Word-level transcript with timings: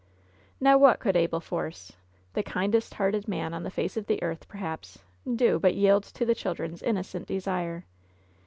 Now 0.59 0.79
what 0.79 0.99
could 0.99 1.15
Abel 1.15 1.39
Force— 1.39 1.93
the 2.33 2.41
kindest 2.41 2.95
hearted 2.95 3.27
man 3.27 3.53
on 3.53 3.61
the 3.61 3.69
face 3.69 3.95
of 3.97 4.07
the 4.07 4.19
earth, 4.23 4.47
perhaps— 4.47 5.03
do 5.35 5.59
but 5.59 5.75
yield 5.75 6.05
to 6.05 6.25
the 6.25 6.33
children's 6.33 6.81
innocent 6.81 7.27
desire 7.27 7.85